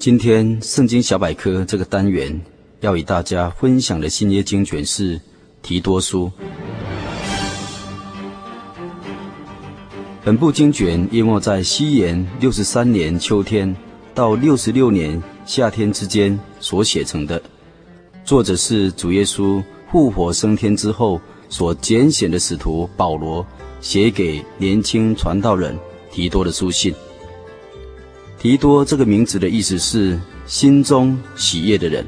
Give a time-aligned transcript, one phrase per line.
[0.00, 2.40] 今天圣经小百科这个单元
[2.80, 5.20] 要与大家分享的新约经卷是
[5.60, 6.32] 提多书。
[10.24, 13.76] 本部经卷约莫在西元六十三年秋天
[14.14, 17.42] 到六十六年夏天之间所写成的，
[18.24, 19.62] 作者是主耶稣
[19.92, 21.20] 复活升天之后
[21.50, 23.46] 所拣选的使徒保罗
[23.82, 25.78] 写给年轻传道人
[26.10, 26.94] 提多的书信。
[28.40, 32.02] 提多这个名字的意思是心中喜悦的人。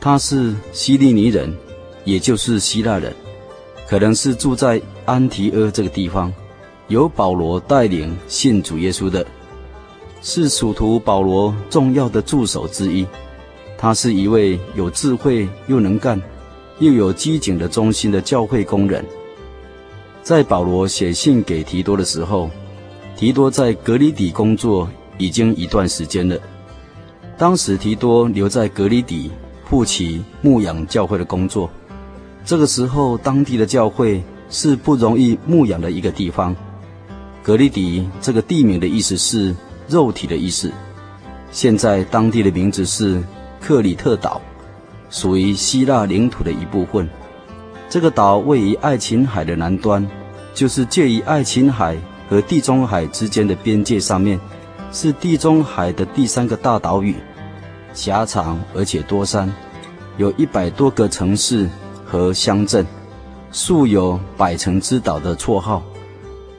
[0.00, 1.54] 他是希利尼人，
[2.04, 3.14] 也就是希腊人，
[3.88, 6.32] 可能是住在安提阿这个地方，
[6.88, 9.24] 由保罗带领信主耶稣的，
[10.22, 13.06] 是属徒保罗重要的助手之一。
[13.78, 16.20] 他是一位有智慧又能干，
[16.80, 19.04] 又有机警的忠心的教会工人。
[20.24, 22.50] 在保罗写信给提多的时候，
[23.16, 24.86] 提多在格里底工作
[25.16, 26.36] 已经一段时间了。
[27.38, 29.30] 当时提多留在格里底，
[29.64, 31.70] 负起牧养教会的工作。
[32.44, 36.54] 这个时候，当地的教会是不容易牧养的一个地方。
[37.42, 39.54] 格里底这个地名的意思是
[39.88, 40.70] 肉体的意思。
[41.50, 43.22] 现在当地的名字是
[43.60, 44.40] 克里特岛，
[45.08, 47.08] 属于希腊领土的一部分。
[47.88, 50.06] 这个岛位于爱琴海的南端，
[50.52, 51.96] 就是介于爱琴海
[52.28, 54.38] 和地中海之间的边界上面，
[54.92, 57.14] 是地中海的第三个大岛屿，
[57.94, 59.52] 狭长而且多山，
[60.16, 61.68] 有一百多个城市
[62.04, 62.84] 和乡镇，
[63.52, 65.82] 素有“百城之岛”的绰号。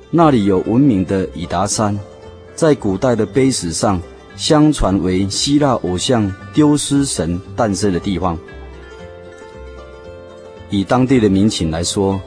[0.10, 2.00] 那里有闻名的以达山，
[2.56, 4.02] 在古代的碑石上，
[4.38, 8.38] 相传为希腊偶像丢失神诞生的地方。
[10.70, 12.20] 以当地的民情来说，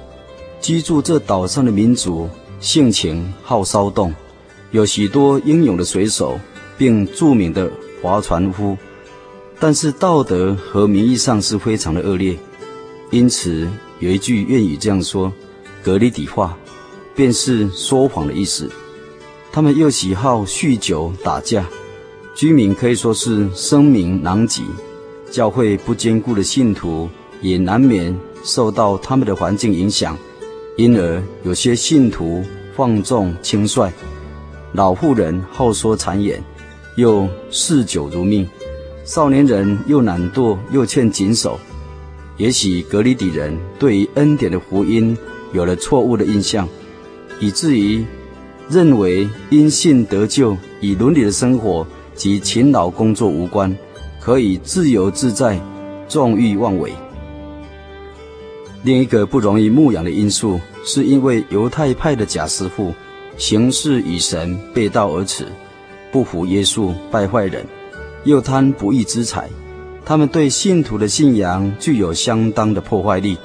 [0.60, 2.28] 居住这岛上的民族。
[2.60, 4.14] 性情好骚动，
[4.70, 6.38] 有许多英勇的水手，
[6.76, 7.70] 并著名的
[8.02, 8.76] 划船夫，
[9.58, 12.38] 但是道德和名义上是非常的恶劣。
[13.10, 13.66] 因此
[13.98, 15.32] 有一句谚语这样说
[15.82, 16.56] ：“格里底话，
[17.14, 18.70] 便是说谎的意思。”
[19.50, 21.66] 他们又喜好酗酒打架，
[22.34, 24.62] 居民可以说是声名狼藉。
[25.30, 27.08] 教会不坚固的信徒
[27.40, 30.16] 也难免受到他们的环境影响。
[30.80, 32.42] 因而，有些信徒
[32.74, 33.92] 放纵轻率，
[34.72, 36.42] 老妇人好说谗言，
[36.96, 38.46] 又嗜酒如命；
[39.04, 41.60] 少年人又懒惰又欠谨守。
[42.38, 45.14] 也许格里底人对于恩典的福音
[45.52, 46.66] 有了错误的印象，
[47.40, 48.02] 以至于
[48.70, 53.76] 认为因信得救与伦理的生活及勤劳工作无关，
[54.18, 55.60] 可以自由自在、
[56.08, 56.90] 纵欲妄为。
[58.82, 62.94] 另一个不容易牧养的因素，是因为犹太派的假师傅
[63.36, 65.46] 行事与神背道而驰，
[66.10, 67.64] 不服耶稣，败坏人，
[68.24, 69.48] 又贪不义之财，
[70.04, 73.36] 他们对信徒的信仰具有相当的破坏力。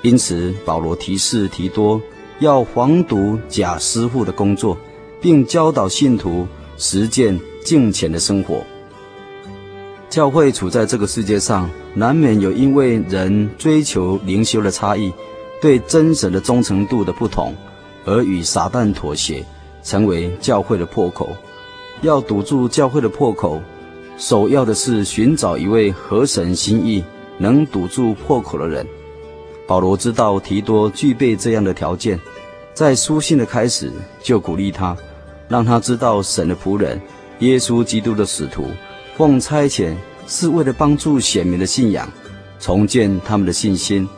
[0.00, 2.00] 因此，保罗提示提多
[2.40, 4.76] 要防堵假师傅的工作，
[5.20, 8.64] 并教导信徒实践敬虔的生活。
[10.12, 15.10] 教会处在这个世界上，难免有因为人追求灵修的差异，
[15.58, 17.54] 对真神的忠诚度的不同，
[18.04, 19.42] 而与撒旦妥协，
[19.82, 21.34] 成为教会的破口。
[22.02, 23.62] 要堵住教会的破口，
[24.18, 27.02] 首要的是寻找一位合神心意、
[27.38, 28.86] 能堵住破口的人。
[29.66, 32.20] 保罗知道提多具备这样的条件，
[32.74, 33.90] 在书信的开始
[34.22, 34.94] 就鼓励他，
[35.48, 37.00] 让他知道神的仆人、
[37.38, 38.66] 耶稣基督的使徒
[39.16, 39.94] 奉差遣。
[40.32, 42.10] 是为了帮助选民的信仰，
[42.58, 44.08] 重建他们的信心，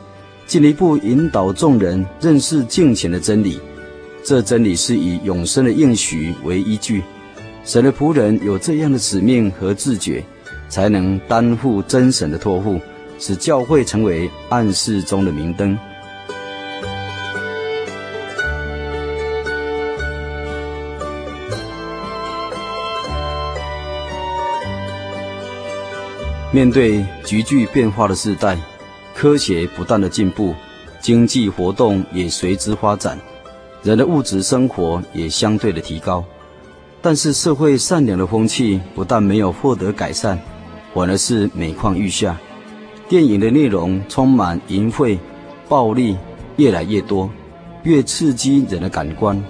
[0.47, 3.59] 进一步引导众人认识敬虔的真理。
[4.23, 7.03] 这真理是以永生的应许为依据。
[7.65, 10.25] 神的仆人有这样的使命和自觉，
[10.69, 12.81] 才能担负真神的托付，
[13.19, 15.77] 使教会成为暗示中的明灯。
[26.55, 28.57] 面对急剧变化的时代，
[29.13, 30.55] 科学不断的进步，
[31.01, 33.19] 经济活动也随之发展，
[33.83, 36.25] 人的物质生活也相对的提高。
[37.03, 40.39] 但是社会善良的风气不但没有获得改善，
[40.95, 42.39] 反而是每况愈下。
[43.09, 45.19] 电影的内容充满淫秽、
[45.69, 46.17] 暴力，
[46.55, 47.29] 越来越多，
[47.83, 49.43] 越刺激人的感官，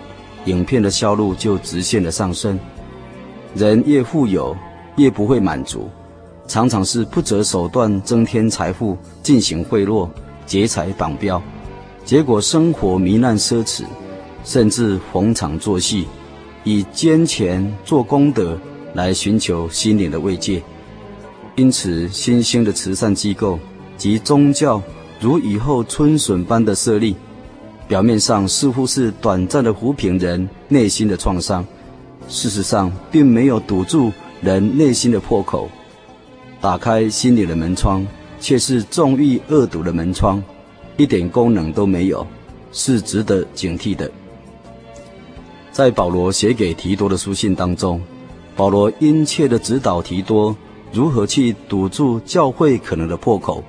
[0.47, 2.59] 影片的销路就直线的上升。
[3.55, 4.57] 人越富有，
[4.97, 5.91] 越不会满足，
[6.47, 10.09] 常常是不择手段增添财富，进行贿赂、
[10.47, 11.43] 劫财绑标，
[12.05, 13.85] 结果生活糜烂奢侈，
[14.45, 16.07] 甚至逢场作戏。
[16.67, 18.59] 以捐钱做功德
[18.95, 20.63] 来寻求心灵的慰藉，
[21.57, 23.59] 因此新兴的慈善机构
[23.99, 24.83] 及宗教
[25.21, 27.15] 如雨后春笋般的设立，
[27.87, 31.63] 表面上似乎是短暂的抚平人内心的创伤，
[32.29, 34.11] 事实上并没有堵住
[34.41, 35.69] 人内心的破口，
[36.65, 38.07] 打开心里的门窗，
[38.41, 40.43] 却是纵欲恶毒的门窗，
[40.97, 42.27] 一点功能都没有，
[42.73, 44.11] 是值得警惕的。
[45.71, 48.01] 在保罗写给提多的书信当中，
[48.57, 50.57] 保罗殷切地指导提多
[50.91, 53.63] 如何去堵住教会可能的破口，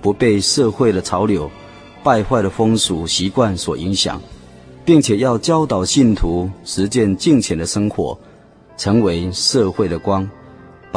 [0.00, 1.50] 不被社会的潮流、
[2.04, 4.22] 败坏的风俗习惯所影响，
[4.84, 8.16] 并且要教导信徒实践敬虔的生活，
[8.76, 10.30] 成为社会的光，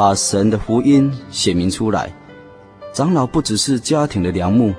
[0.00, 2.10] 把神的福音显明出来。
[2.90, 4.72] 长老不只是家庭的良木，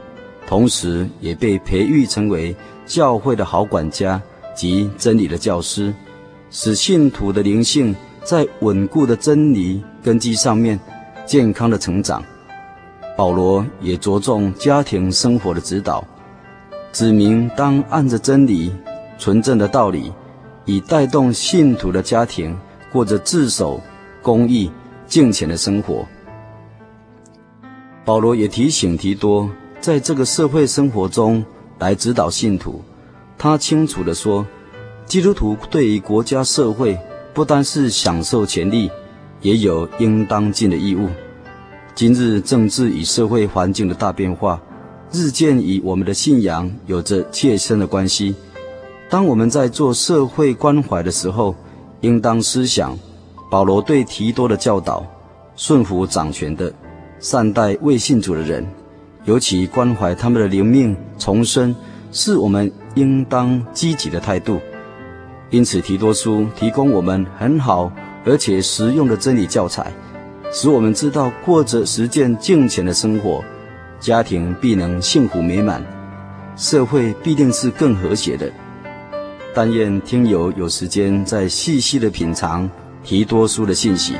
[0.47, 2.55] 同时也被培育成为
[2.87, 4.19] 教会的好管家。
[4.55, 5.93] 及真理的教师，
[6.49, 10.77] 使信徒的灵性在稳固的真理根基上面
[11.23, 12.23] 健康的成长。
[13.15, 16.03] 保罗也着重家庭生活的指导，
[16.91, 18.73] 指明当按着真理、
[19.19, 20.11] 纯正的道理，
[20.65, 22.57] 以带动信徒的家庭
[22.91, 23.79] 过着自守、
[24.23, 24.69] 公义、
[25.11, 26.07] 敬虔的生活。
[28.05, 29.49] 保罗也提醒提多，
[29.81, 31.43] 在这个社会生活中
[31.79, 32.81] 来指导信徒。
[33.37, 34.47] 他清楚地说，
[35.05, 36.97] 基督徒对于国家社会
[37.33, 38.89] 不单是享受权利，
[39.41, 41.09] 也有应当尽的义务。
[41.93, 44.61] 今日政治与社会环境的大变化，
[45.11, 48.33] 日渐与我们的信仰有着切身的关系。
[49.09, 51.53] 当我们在做社会关怀的时候，
[51.99, 52.97] 应当思想
[53.51, 55.05] 保罗对提多的教导：
[55.57, 56.71] 顺服掌权的，
[57.19, 58.65] 善待未信主的人，
[59.25, 61.75] 尤其关怀他们的灵命重生。
[62.13, 64.57] 是我们应当积极的态度，
[65.49, 67.91] 因此提多书提供我们很好
[68.25, 69.91] 而且实用的真理教材，
[70.53, 73.43] 使我们知道过着实践敬虔的生活，
[73.99, 75.83] 家庭必能幸福美满，
[76.55, 78.49] 社会必定是更和谐的。
[79.53, 82.69] 但愿听友有时间再细细的品尝
[83.03, 84.15] 提多书的信息，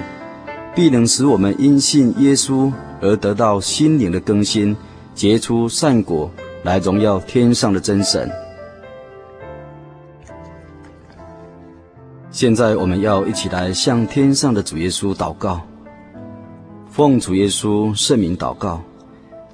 [0.76, 4.76] 必能使我们因信耶稣而得到心灵的更新，
[5.14, 6.30] 结出善果。
[6.64, 8.30] 来荣耀天上的真神。
[12.30, 15.60] 现在我们要一起来向天上的主耶稣祷告，
[16.88, 18.80] 奉主耶稣圣名祷告，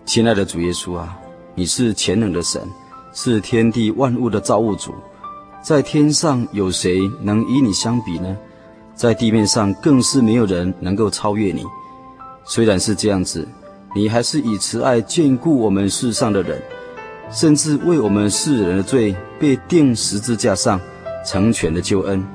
[0.05, 1.17] 亲爱的主耶稣啊，
[1.55, 2.61] 你是全能的神，
[3.13, 4.93] 是天地万物的造物主，
[5.63, 8.37] 在天上有谁能与你相比呢？
[8.97, 11.63] 在地面上更是没有人能够超越你。
[12.43, 13.47] 虽然是这样子，
[13.95, 16.59] 你还是以慈爱眷顾我们世上的人。
[17.29, 20.79] 甚至为我们世人的罪被钉十字架上，
[21.25, 22.25] 成全了救恩。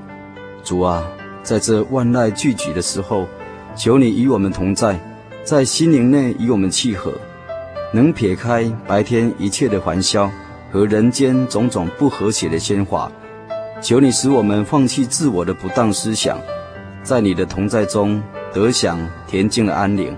[0.63, 1.03] 主啊，
[1.43, 3.27] 在这万籁俱寂的时候，
[3.75, 5.01] 求你与我们同在，
[5.43, 7.11] 在心灵内与我们契合，
[7.93, 10.31] 能撇开白天一切的烦嚣
[10.71, 13.11] 和人间种种不和谐的喧哗。
[13.83, 16.39] 求你使我们放弃自我的不当思想，
[17.03, 18.23] 在你的同在中
[18.55, 18.97] 得享
[19.29, 20.17] 恬静的安宁。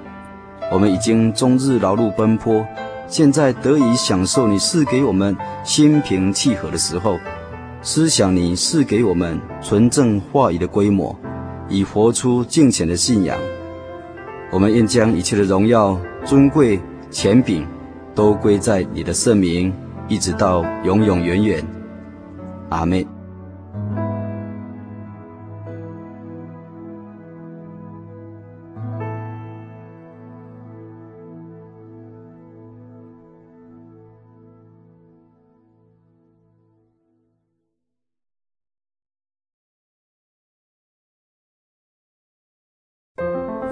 [0.70, 2.64] 我们已经终日劳碌奔波。
[3.06, 7.18] 现在得以享受你赐给我们心平气和的时候，
[7.80, 11.16] 思想你赐给我们纯正话语的规模，
[11.68, 13.38] 以活出敬虔的信仰。
[14.50, 16.78] 我们愿将一切的荣耀、尊贵、
[17.10, 17.66] 权柄，
[18.14, 19.72] 都归在你的圣名，
[20.06, 21.64] 一直到永永远远。
[22.68, 23.23] 阿门。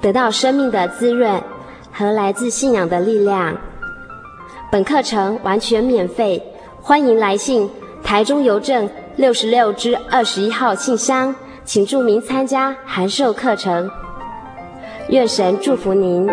[0.00, 1.42] 得到生命的滋润
[1.92, 3.56] 和来自信仰的力量。
[4.70, 6.42] 本课程完全免费，
[6.80, 7.70] 欢迎来信
[8.02, 11.34] 台中邮政六十六支二十一号信箱，
[11.64, 13.88] 请注明参加函授课程。
[15.08, 16.26] 愿神祝福您。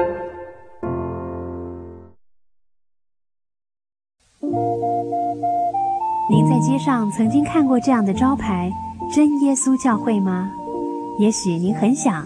[6.29, 8.71] 您在街上曾经看过这样的招牌
[9.13, 10.51] “真耶稣教会”吗？
[11.19, 12.25] 也许您很想，